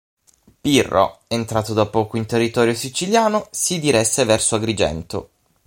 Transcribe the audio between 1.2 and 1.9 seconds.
entrato da